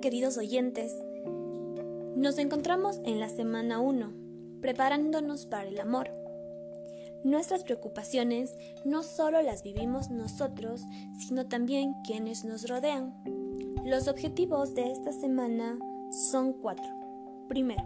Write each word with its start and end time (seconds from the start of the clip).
Queridos 0.00 0.38
oyentes, 0.38 0.96
nos 2.14 2.38
encontramos 2.38 3.00
en 3.04 3.18
la 3.18 3.28
semana 3.28 3.80
1, 3.80 4.12
preparándonos 4.60 5.46
para 5.46 5.68
el 5.68 5.80
amor. 5.80 6.12
Nuestras 7.24 7.64
preocupaciones 7.64 8.54
no 8.84 9.02
solo 9.02 9.42
las 9.42 9.64
vivimos 9.64 10.08
nosotros, 10.08 10.82
sino 11.18 11.48
también 11.48 11.94
quienes 12.06 12.44
nos 12.44 12.68
rodean. 12.68 13.12
Los 13.84 14.06
objetivos 14.06 14.72
de 14.76 14.92
esta 14.92 15.12
semana 15.12 15.76
son 16.12 16.52
cuatro. 16.52 16.88
Primero, 17.48 17.82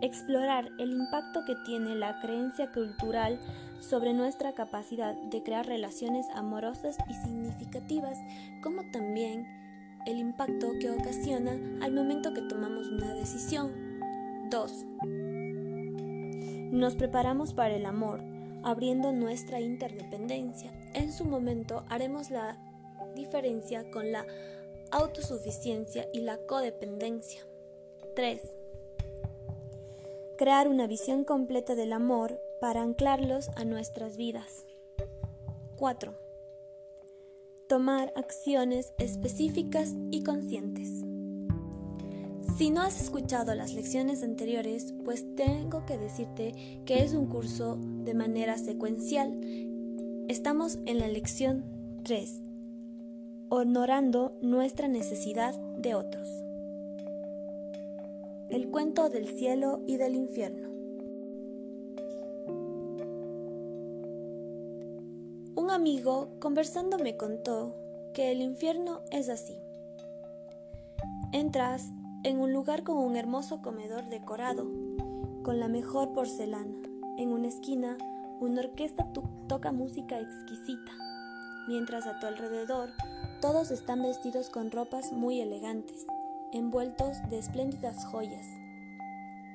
explorar 0.00 0.70
el 0.78 0.92
impacto 0.92 1.44
que 1.46 1.54
tiene 1.66 1.96
la 1.96 2.18
creencia 2.20 2.72
cultural 2.72 3.38
sobre 3.78 4.14
nuestra 4.14 4.54
capacidad 4.54 5.14
de 5.30 5.42
crear 5.42 5.66
relaciones 5.66 6.26
amorosas 6.34 6.96
y 7.10 7.14
significativas, 7.26 8.16
como 8.62 8.90
también 8.90 9.59
el 10.06 10.18
impacto 10.18 10.72
que 10.80 10.90
ocasiona 10.90 11.52
al 11.82 11.92
momento 11.92 12.32
que 12.32 12.42
tomamos 12.42 12.88
una 12.88 13.14
decisión. 13.14 14.00
2. 14.50 14.72
Nos 16.72 16.96
preparamos 16.96 17.52
para 17.54 17.74
el 17.74 17.86
amor, 17.86 18.20
abriendo 18.62 19.12
nuestra 19.12 19.60
interdependencia. 19.60 20.72
En 20.94 21.12
su 21.12 21.24
momento 21.24 21.84
haremos 21.88 22.30
la 22.30 22.58
diferencia 23.14 23.90
con 23.90 24.12
la 24.12 24.26
autosuficiencia 24.90 26.06
y 26.12 26.20
la 26.20 26.38
codependencia. 26.46 27.42
3. 28.16 28.40
Crear 30.38 30.68
una 30.68 30.86
visión 30.86 31.24
completa 31.24 31.74
del 31.74 31.92
amor 31.92 32.40
para 32.60 32.82
anclarlos 32.82 33.50
a 33.56 33.64
nuestras 33.64 34.16
vidas. 34.16 34.64
4 35.76 36.19
tomar 37.70 38.12
acciones 38.16 38.92
específicas 38.98 39.94
y 40.10 40.24
conscientes. 40.24 40.88
Si 42.58 42.70
no 42.70 42.80
has 42.82 43.00
escuchado 43.00 43.54
las 43.54 43.74
lecciones 43.74 44.24
anteriores, 44.24 44.92
pues 45.04 45.24
tengo 45.36 45.86
que 45.86 45.96
decirte 45.96 46.82
que 46.84 47.04
es 47.04 47.14
un 47.14 47.26
curso 47.26 47.78
de 47.80 48.12
manera 48.12 48.58
secuencial. 48.58 49.40
Estamos 50.26 50.80
en 50.86 50.98
la 50.98 51.06
lección 51.06 51.64
3, 52.02 52.42
honorando 53.50 54.36
nuestra 54.42 54.88
necesidad 54.88 55.54
de 55.76 55.94
otros. 55.94 56.28
El 58.48 58.68
cuento 58.72 59.10
del 59.10 59.28
cielo 59.28 59.80
y 59.86 59.96
del 59.96 60.16
infierno. 60.16 60.69
Amigo 65.80 66.28
conversando 66.40 66.98
me 66.98 67.16
contó 67.16 67.74
que 68.12 68.30
el 68.30 68.42
infierno 68.42 69.00
es 69.10 69.30
así. 69.30 69.56
Entras 71.32 71.88
en 72.22 72.38
un 72.38 72.52
lugar 72.52 72.82
con 72.82 72.98
un 72.98 73.16
hermoso 73.16 73.62
comedor 73.62 74.06
decorado, 74.10 74.68
con 75.42 75.58
la 75.58 75.68
mejor 75.68 76.12
porcelana. 76.12 76.76
En 77.16 77.32
una 77.32 77.48
esquina, 77.48 77.96
una 78.40 78.60
orquesta 78.60 79.10
toca 79.48 79.72
música 79.72 80.20
exquisita, 80.20 80.92
mientras 81.66 82.06
a 82.06 82.20
tu 82.20 82.26
alrededor 82.26 82.90
todos 83.40 83.70
están 83.70 84.02
vestidos 84.02 84.50
con 84.50 84.70
ropas 84.70 85.12
muy 85.12 85.40
elegantes, 85.40 86.06
envueltos 86.52 87.16
de 87.30 87.38
espléndidas 87.38 88.04
joyas. 88.04 88.46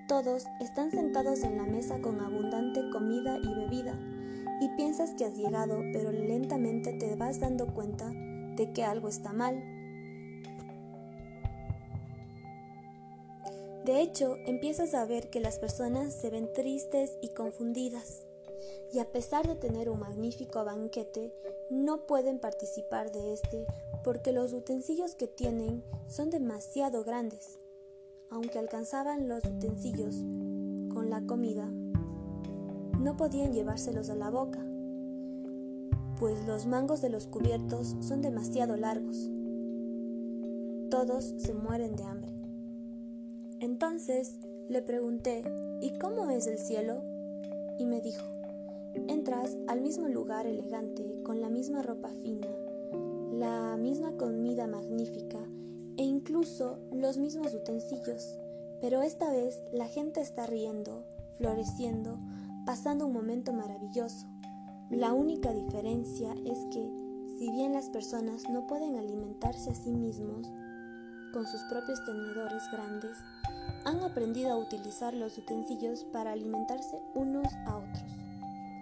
Todos 0.07 0.47
están 0.59 0.89
sentados 0.89 1.43
en 1.43 1.57
la 1.57 1.65
mesa 1.65 2.01
con 2.01 2.19
abundante 2.19 2.89
comida 2.89 3.37
y 3.37 3.53
bebida 3.53 3.93
y 4.61 4.69
piensas 4.75 5.11
que 5.15 5.25
has 5.25 5.35
llegado, 5.35 5.81
pero 5.91 6.11
lentamente 6.11 6.93
te 6.93 7.15
vas 7.15 7.39
dando 7.39 7.73
cuenta 7.73 8.09
de 8.09 8.71
que 8.73 8.83
algo 8.83 9.07
está 9.07 9.33
mal. 9.33 9.63
De 13.85 14.01
hecho, 14.01 14.38
empiezas 14.47 14.95
a 14.95 15.06
ver 15.06 15.29
que 15.29 15.39
las 15.39 15.59
personas 15.59 16.13
se 16.13 16.29
ven 16.29 16.51
tristes 16.53 17.17
y 17.22 17.29
confundidas, 17.29 18.23
y 18.91 19.00
a 19.00 19.11
pesar 19.11 19.47
de 19.47 19.56
tener 19.56 19.89
un 19.89 20.00
magnífico 20.00 20.63
banquete, 20.63 21.33
no 21.69 22.07
pueden 22.07 22.39
participar 22.39 23.12
de 23.12 23.33
este 23.33 23.66
porque 24.03 24.31
los 24.31 24.53
utensilios 24.53 25.16
que 25.16 25.27
tienen 25.27 25.83
son 26.07 26.29
demasiado 26.29 27.03
grandes. 27.03 27.57
Aunque 28.29 28.59
alcanzaban 28.59 29.27
los 29.27 29.44
utensilios 29.45 30.16
con 30.94 31.09
la 31.09 31.22
comida, 31.25 31.67
no 33.05 33.16
podían 33.16 33.53
llevárselos 33.53 34.09
a 34.09 34.16
la 34.16 34.31
boca, 34.31 34.66
pues 36.17 36.43
los 36.47 36.66
mangos 36.66 37.03
de 37.03 37.09
los 37.09 37.27
cubiertos 37.27 37.95
son 37.99 38.23
demasiado 38.23 38.77
largos. 38.77 39.29
Todos 40.89 41.35
se 41.38 41.53
mueren 41.53 41.95
de 41.95 42.03
hambre. 42.03 42.31
Entonces 43.59 44.39
le 44.69 44.81
pregunté, 44.81 45.44
¿y 45.81 45.99
cómo 45.99 46.31
es 46.31 46.47
el 46.47 46.57
cielo? 46.57 47.03
Y 47.77 47.85
me 47.85 48.01
dijo, 48.01 48.25
entras 49.07 49.55
al 49.67 49.81
mismo 49.81 50.07
lugar 50.07 50.47
elegante, 50.47 51.21
con 51.21 51.41
la 51.41 51.49
misma 51.49 51.83
ropa 51.83 52.09
fina, 52.23 52.47
la 53.31 53.77
misma 53.77 54.17
comida 54.17 54.65
magnífica 54.65 55.47
e 55.97 56.01
incluso 56.01 56.79
los 56.91 57.17
mismos 57.17 57.53
utensilios, 57.53 58.35
pero 58.81 59.03
esta 59.03 59.31
vez 59.31 59.61
la 59.71 59.88
gente 59.88 60.21
está 60.21 60.47
riendo, 60.47 61.03
floreciendo, 61.38 62.17
pasando 62.65 63.05
un 63.05 63.13
momento 63.13 63.53
maravilloso. 63.53 64.27
La 64.89 65.13
única 65.13 65.53
diferencia 65.53 66.33
es 66.45 66.57
que, 66.71 66.89
si 67.37 67.51
bien 67.51 67.73
las 67.73 67.89
personas 67.89 68.49
no 68.49 68.65
pueden 68.65 68.97
alimentarse 68.97 69.69
a 69.69 69.75
sí 69.75 69.91
mismos 69.91 70.51
con 71.31 71.45
sus 71.47 71.61
propios 71.63 72.03
tenedores 72.05 72.63
grandes, 72.71 73.17
han 73.85 74.03
aprendido 74.03 74.51
a 74.51 74.57
utilizar 74.57 75.13
los 75.13 75.37
utensilios 75.37 76.03
para 76.05 76.31
alimentarse 76.31 76.99
unos 77.13 77.53
a 77.67 77.77
otros. 77.77 78.11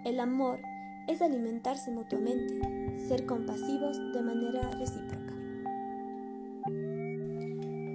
El 0.04 0.20
amor 0.20 0.60
es 1.08 1.20
alimentarse 1.20 1.90
mutuamente, 1.90 3.06
ser 3.08 3.26
compasivos 3.26 3.98
de 4.14 4.22
manera 4.22 4.70
recíproca. 4.70 5.34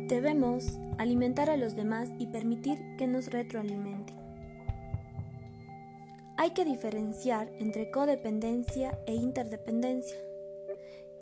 Debemos 0.07 0.79
alimentar 0.97 1.49
a 1.49 1.57
los 1.57 1.75
demás 1.75 2.09
y 2.19 2.27
permitir 2.27 2.77
que 2.97 3.07
nos 3.07 3.27
retroalimenten. 3.27 4.18
Hay 6.41 6.51
que 6.51 6.63
diferenciar 6.63 7.51
entre 7.59 7.91
codependencia 7.91 8.97
e 9.05 9.13
interdependencia. 9.13 10.15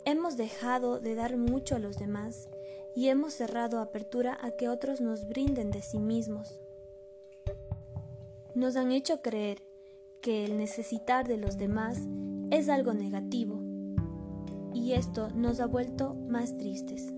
Hemos 0.04 0.36
dejado 0.36 1.00
de 1.00 1.16
dar 1.16 1.36
mucho 1.36 1.74
a 1.74 1.80
los 1.80 1.98
demás 1.98 2.48
y 2.94 3.08
hemos 3.08 3.34
cerrado 3.34 3.80
apertura 3.80 4.38
a 4.40 4.52
que 4.52 4.68
otros 4.68 5.00
nos 5.00 5.26
brinden 5.26 5.72
de 5.72 5.82
sí 5.82 5.98
mismos. 5.98 6.60
Nos 8.54 8.76
han 8.76 8.92
hecho 8.92 9.20
creer 9.20 9.60
que 10.22 10.44
el 10.44 10.56
necesitar 10.56 11.26
de 11.26 11.36
los 11.36 11.58
demás 11.58 11.98
es 12.52 12.68
algo 12.68 12.94
negativo 12.94 13.58
y 14.72 14.92
esto 14.92 15.30
nos 15.30 15.58
ha 15.58 15.66
vuelto 15.66 16.14
más 16.14 16.56
tristes. 16.58 17.12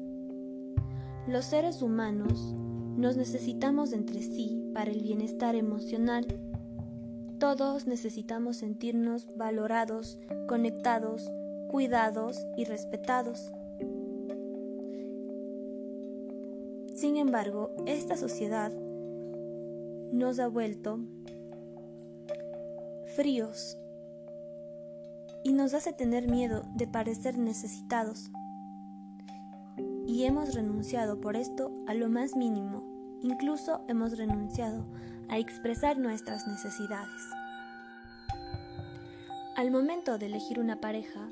Los 1.27 1.45
seres 1.45 1.83
humanos 1.83 2.55
nos 2.97 3.19
necesitamos 3.19 3.93
entre 3.93 4.23
sí 4.23 4.71
para 4.73 4.91
el 4.91 5.03
bienestar 5.03 5.55
emocional 5.55 6.50
todos 7.41 7.87
necesitamos 7.87 8.59
sentirnos 8.59 9.27
valorados, 9.35 10.19
conectados, 10.47 11.33
cuidados 11.69 12.47
y 12.59 12.65
respetados. 12.65 13.51
Sin 16.95 17.17
embargo, 17.17 17.71
esta 17.87 18.19
sociedad 18.19 18.71
nos 20.13 20.39
ha 20.39 20.49
vuelto 20.49 21.01
fríos 23.17 23.79
y 25.43 25.55
nos 25.55 25.73
hace 25.73 25.95
tener 25.95 26.29
miedo 26.29 26.63
de 26.77 26.87
parecer 26.87 27.39
necesitados. 27.39 28.31
Y 30.07 30.25
hemos 30.25 30.55
renunciado 30.55 31.23
por 31.23 31.37
esto 31.37 31.73
a 31.87 31.95
lo 31.95 32.11
más 32.11 32.37
mínimo, 32.37 32.85
incluso 33.23 33.81
hemos 33.89 34.19
renunciado 34.19 34.85
a 35.31 35.39
expresar 35.39 35.97
nuestras 35.97 36.47
necesidades. 36.47 37.23
Al 39.57 39.71
momento 39.71 40.19
de 40.19 40.27
elegir 40.27 40.59
una 40.59 40.81
pareja, 40.81 41.29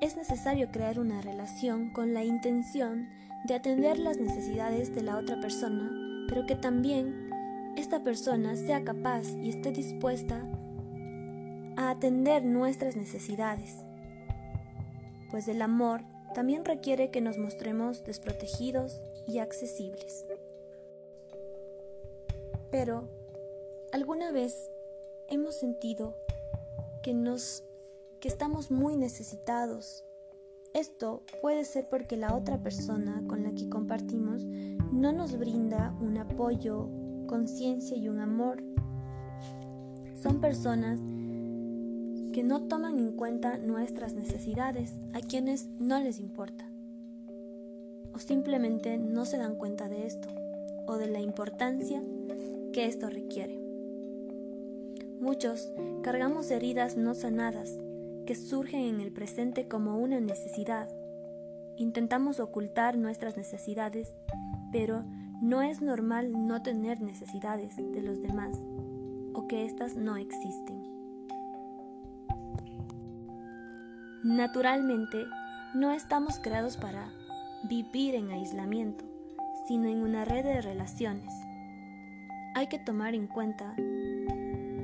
es 0.00 0.16
necesario 0.16 0.70
crear 0.70 0.98
una 0.98 1.20
relación 1.20 1.92
con 1.92 2.14
la 2.14 2.24
intención 2.24 3.08
de 3.44 3.54
atender 3.54 3.98
las 3.98 4.18
necesidades 4.18 4.94
de 4.94 5.02
la 5.02 5.16
otra 5.18 5.40
persona, 5.40 5.90
pero 6.28 6.46
que 6.46 6.56
también 6.56 7.30
esta 7.76 8.02
persona 8.02 8.56
sea 8.56 8.82
capaz 8.82 9.28
y 9.42 9.50
esté 9.50 9.72
dispuesta 9.72 10.42
a 11.76 11.90
atender 11.90 12.44
nuestras 12.44 12.96
necesidades. 12.96 13.76
Pues 15.30 15.46
el 15.48 15.62
amor 15.62 16.02
también 16.34 16.64
requiere 16.64 17.10
que 17.10 17.20
nos 17.20 17.38
mostremos 17.38 18.04
desprotegidos 18.04 19.00
y 19.26 19.38
accesibles. 19.38 20.26
Pero 22.70 23.19
¿Alguna 23.92 24.30
vez 24.30 24.70
hemos 25.26 25.56
sentido 25.56 26.14
que 27.02 27.12
nos 27.12 27.64
que 28.20 28.28
estamos 28.28 28.70
muy 28.70 28.94
necesitados 28.94 30.04
Esto 30.74 31.24
puede 31.42 31.64
ser 31.64 31.88
porque 31.88 32.16
la 32.16 32.36
otra 32.36 32.62
persona 32.62 33.24
con 33.26 33.42
la 33.42 33.52
que 33.52 33.68
compartimos 33.68 34.44
no 34.92 35.12
nos 35.12 35.36
brinda 35.36 35.96
un 36.00 36.18
apoyo, 36.18 36.88
conciencia 37.26 37.96
y 37.96 38.08
un 38.08 38.20
amor. 38.20 38.62
Son 40.22 40.40
personas 40.40 41.00
que 42.32 42.44
no 42.44 42.68
toman 42.68 43.00
en 43.00 43.16
cuenta 43.16 43.58
nuestras 43.58 44.12
necesidades, 44.14 44.92
a 45.14 45.20
quienes 45.20 45.66
no 45.80 45.98
les 45.98 46.20
importa. 46.20 46.70
O 48.14 48.20
simplemente 48.20 48.98
no 48.98 49.24
se 49.24 49.38
dan 49.38 49.56
cuenta 49.56 49.88
de 49.88 50.06
esto 50.06 50.28
o 50.86 50.96
de 50.96 51.08
la 51.08 51.20
importancia 51.20 52.00
que 52.72 52.86
esto 52.86 53.10
requiere. 53.10 53.59
Muchos 55.20 55.68
cargamos 56.02 56.50
heridas 56.50 56.96
no 56.96 57.14
sanadas 57.14 57.76
que 58.26 58.34
surgen 58.34 58.80
en 58.84 59.00
el 59.02 59.12
presente 59.12 59.68
como 59.68 59.98
una 59.98 60.18
necesidad. 60.18 60.88
Intentamos 61.76 62.40
ocultar 62.40 62.96
nuestras 62.96 63.36
necesidades, 63.36 64.14
pero 64.72 65.02
no 65.42 65.60
es 65.60 65.82
normal 65.82 66.46
no 66.46 66.62
tener 66.62 67.02
necesidades 67.02 67.76
de 67.76 68.00
los 68.00 68.22
demás 68.22 68.56
o 69.34 69.46
que 69.46 69.66
éstas 69.66 69.94
no 69.94 70.16
existen. 70.16 70.82
Naturalmente, 74.24 75.26
no 75.74 75.92
estamos 75.92 76.38
creados 76.38 76.78
para 76.78 77.12
vivir 77.68 78.14
en 78.14 78.30
aislamiento, 78.30 79.04
sino 79.68 79.86
en 79.86 80.02
una 80.02 80.24
red 80.24 80.44
de 80.44 80.62
relaciones. 80.62 81.34
Hay 82.54 82.68
que 82.68 82.78
tomar 82.78 83.14
en 83.14 83.26
cuenta 83.26 83.74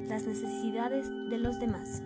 las 0.08 0.24
necesidades 0.24 1.08
de 1.30 1.38
los 1.38 1.58
demás 1.60 2.02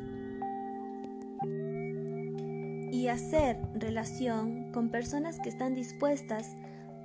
y 2.92 3.08
hacer 3.08 3.56
relación 3.74 4.72
con 4.72 4.90
personas 4.90 5.38
que 5.40 5.48
están 5.48 5.74
dispuestas 5.74 6.54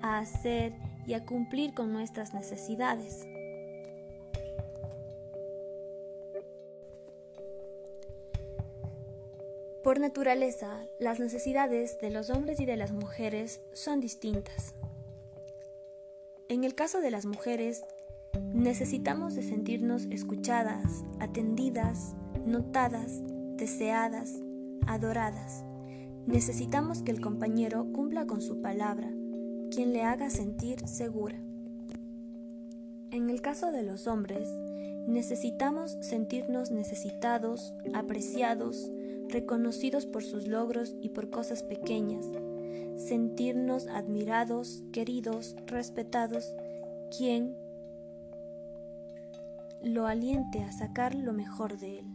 a 0.02 0.20
hacer 0.20 0.74
y 1.08 1.14
a 1.14 1.26
cumplir 1.26 1.74
con 1.74 1.94
nuestras 1.94 2.34
necesidades. 2.34 3.26
Por 9.84 10.00
naturaleza, 10.00 10.88
las 11.00 11.20
necesidades 11.20 12.00
de 12.02 12.10
los 12.10 12.32
hombres 12.32 12.60
y 12.60 12.66
de 12.66 12.76
las 12.76 12.92
mujeres 12.92 13.62
son 13.72 14.02
distintas. 14.02 14.74
En 16.50 16.64
el 16.64 16.74
caso 16.74 17.02
de 17.02 17.12
las 17.12 17.26
mujeres, 17.26 17.86
necesitamos 18.54 19.36
de 19.36 19.44
sentirnos 19.44 20.06
escuchadas, 20.06 21.04
atendidas, 21.20 22.16
notadas, 22.46 23.22
deseadas, 23.58 24.34
adoradas. 24.88 25.64
Necesitamos 26.26 27.02
que 27.02 27.12
el 27.12 27.22
compañero 27.22 27.86
cumpla 27.94 28.26
con 28.26 28.42
su 28.42 28.62
palabra, 28.62 29.12
quien 29.72 29.94
le 29.94 30.04
haga 30.04 30.30
sentir 30.30 30.88
segura. 30.88 31.38
En 33.12 33.30
el 33.30 33.42
caso 33.42 33.72
de 33.72 33.84
los 33.84 34.08
hombres, 34.08 34.50
necesitamos 35.08 35.98
sentirnos 36.02 36.72
necesitados, 36.72 37.74
apreciados, 37.94 38.90
reconocidos 39.30 40.06
por 40.06 40.24
sus 40.24 40.48
logros 40.48 40.96
y 41.02 41.10
por 41.10 41.30
cosas 41.30 41.64
pequeñas, 41.64 42.26
sentirnos 42.98 43.88
admirados, 43.88 44.84
queridos, 44.92 45.56
respetados, 45.68 46.54
quien 47.16 47.56
lo 49.86 50.08
aliente 50.08 50.64
a 50.64 50.72
sacar 50.72 51.14
lo 51.14 51.32
mejor 51.32 51.78
de 51.78 52.00
él. 52.00 52.06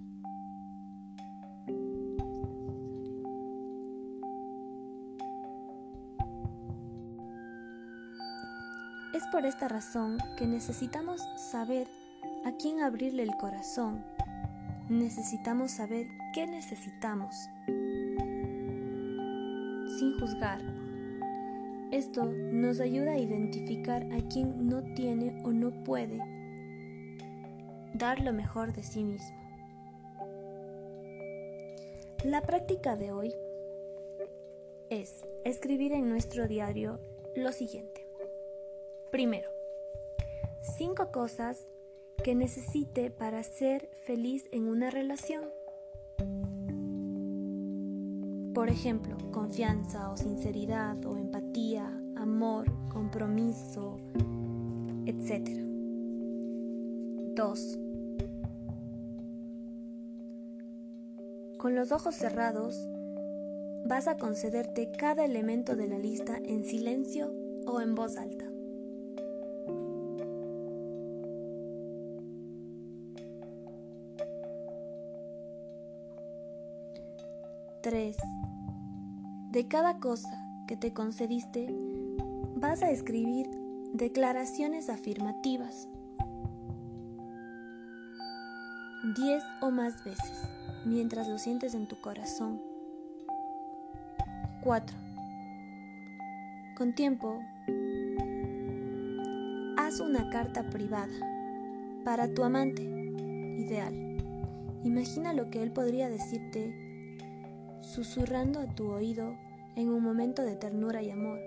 Es 9.14 9.24
por 9.30 9.46
esta 9.46 9.68
razón 9.68 10.18
que 10.36 10.48
necesitamos 10.48 11.22
saber 11.52 11.86
a 12.44 12.50
quién 12.56 12.82
abrirle 12.82 13.22
el 13.22 13.36
corazón. 13.36 14.04
Necesitamos 14.88 15.70
saber 15.70 16.08
qué 16.34 16.48
necesitamos. 16.48 17.36
Sin 19.96 20.18
juzgar. 20.18 20.60
Esto 21.92 22.24
nos 22.24 22.80
ayuda 22.80 23.12
a 23.12 23.18
identificar 23.18 24.02
a 24.12 24.28
quien 24.28 24.66
no 24.68 24.82
tiene 24.94 25.40
o 25.44 25.52
no 25.52 25.84
puede 25.84 26.39
dar 27.94 28.20
lo 28.20 28.32
mejor 28.32 28.72
de 28.72 28.82
sí 28.82 29.04
mismo. 29.04 29.36
La 32.24 32.42
práctica 32.42 32.96
de 32.96 33.12
hoy 33.12 33.34
es 34.90 35.26
escribir 35.44 35.92
en 35.92 36.08
nuestro 36.08 36.46
diario 36.46 37.00
lo 37.34 37.52
siguiente. 37.52 38.06
Primero, 39.10 39.48
cinco 40.76 41.10
cosas 41.12 41.66
que 42.22 42.34
necesite 42.34 43.10
para 43.10 43.42
ser 43.42 43.88
feliz 44.04 44.46
en 44.52 44.68
una 44.68 44.90
relación. 44.90 45.44
Por 48.52 48.68
ejemplo, 48.68 49.16
confianza 49.32 50.10
o 50.10 50.16
sinceridad 50.16 51.02
o 51.06 51.16
empatía, 51.16 51.86
amor, 52.16 52.66
compromiso, 52.90 53.96
etc. 55.06 55.69
2. 57.34 57.78
Con 61.58 61.74
los 61.74 61.92
ojos 61.92 62.14
cerrados, 62.14 62.76
vas 63.86 64.08
a 64.08 64.16
concederte 64.16 64.90
cada 64.98 65.24
elemento 65.24 65.76
de 65.76 65.88
la 65.88 65.98
lista 65.98 66.36
en 66.36 66.64
silencio 66.64 67.32
o 67.66 67.80
en 67.80 67.94
voz 67.94 68.16
alta. 68.16 68.46
3. 77.82 78.16
De 79.50 79.68
cada 79.68 79.98
cosa 79.98 80.28
que 80.66 80.76
te 80.76 80.92
concediste, 80.92 81.74
vas 82.56 82.82
a 82.82 82.90
escribir 82.90 83.46
declaraciones 83.92 84.88
afirmativas. 84.88 85.89
10 89.14 89.42
o 89.60 89.70
más 89.72 90.04
veces, 90.04 90.42
mientras 90.84 91.26
lo 91.26 91.38
sientes 91.38 91.74
en 91.74 91.88
tu 91.88 92.00
corazón. 92.00 92.62
4. 94.62 94.96
Con 96.76 96.94
tiempo, 96.94 97.40
haz 99.76 99.98
una 99.98 100.30
carta 100.30 100.70
privada 100.70 101.12
para 102.04 102.32
tu 102.32 102.44
amante 102.44 102.82
ideal. 102.82 103.94
Imagina 104.84 105.32
lo 105.32 105.50
que 105.50 105.62
él 105.62 105.72
podría 105.72 106.08
decirte 106.08 106.72
susurrando 107.80 108.60
a 108.60 108.72
tu 108.74 108.92
oído 108.92 109.34
en 109.74 109.88
un 109.88 110.04
momento 110.04 110.42
de 110.42 110.54
ternura 110.54 111.02
y 111.02 111.10
amor. 111.10 111.40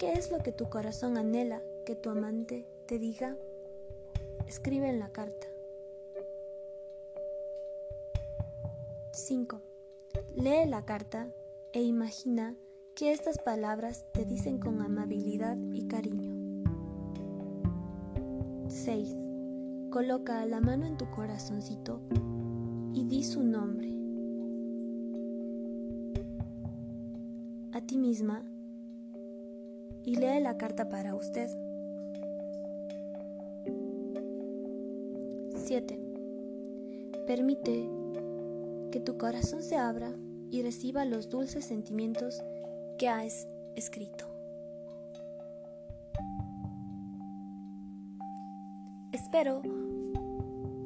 ¿Qué 0.00 0.14
es 0.14 0.32
lo 0.32 0.38
que 0.38 0.50
tu 0.50 0.68
corazón 0.68 1.18
anhela 1.18 1.60
que 1.86 1.94
tu 1.94 2.10
amante 2.10 2.66
te 2.88 2.98
diga? 2.98 3.36
Escribe 4.48 4.88
en 4.88 4.98
la 4.98 5.12
carta. 5.12 5.46
5. 9.16 9.62
Lee 10.36 10.66
la 10.68 10.84
carta 10.84 11.28
e 11.72 11.82
imagina 11.82 12.54
que 12.94 13.12
estas 13.12 13.38
palabras 13.38 14.06
te 14.12 14.24
dicen 14.24 14.58
con 14.58 14.80
amabilidad 14.80 15.56
y 15.72 15.86
cariño. 15.88 16.34
6. 18.68 19.14
Coloca 19.90 20.44
la 20.46 20.60
mano 20.60 20.86
en 20.86 20.96
tu 20.96 21.10
corazoncito 21.10 22.00
y 22.92 23.04
di 23.04 23.24
su 23.24 23.42
nombre. 23.42 23.96
a 27.76 27.80
ti 27.82 27.98
misma 27.98 28.42
y 30.02 30.16
lee 30.16 30.40
la 30.40 30.56
carta 30.56 30.88
para 30.88 31.14
usted. 31.14 31.50
7. 35.56 36.00
Permite 37.26 38.05
que 38.90 39.00
tu 39.00 39.18
corazón 39.18 39.62
se 39.62 39.76
abra 39.76 40.12
y 40.50 40.62
reciba 40.62 41.04
los 41.04 41.28
dulces 41.28 41.64
sentimientos 41.64 42.42
que 42.98 43.08
has 43.08 43.46
escrito. 43.74 44.26
Espero 49.12 49.62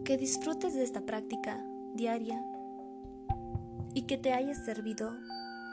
que 0.04 0.16
disfrutes 0.16 0.74
de 0.74 0.82
esta 0.82 1.02
práctica 1.02 1.64
diaria 1.94 2.42
y 3.94 4.02
que 4.02 4.18
te 4.18 4.32
haya 4.32 4.54
servido 4.54 5.12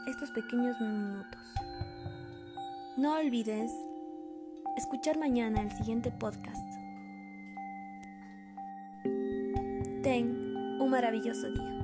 estos 0.08 0.32
pequeños 0.32 0.80
minutos. 0.80 1.42
No 2.98 3.16
olvides 3.16 3.72
escuchar 4.76 5.18
mañana 5.18 5.62
el 5.62 5.72
siguiente 5.72 6.12
podcast. 6.12 6.68
Ten 10.04 10.56
un 10.80 10.90
maravilloso 10.90 11.50
día. 11.52 11.77